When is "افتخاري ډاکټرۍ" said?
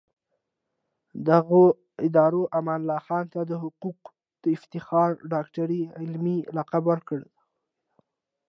4.57-5.81